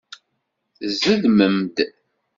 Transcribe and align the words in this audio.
Tezdmem-d. 0.77 1.77